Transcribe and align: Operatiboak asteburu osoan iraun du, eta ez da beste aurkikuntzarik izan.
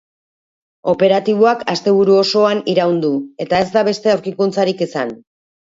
Operatiboak 0.93 1.61
asteburu 1.75 2.17
osoan 2.23 2.65
iraun 2.75 2.99
du, 3.07 3.15
eta 3.47 3.65
ez 3.67 3.71
da 3.79 3.89
beste 3.93 4.15
aurkikuntzarik 4.17 4.85
izan. 4.91 5.19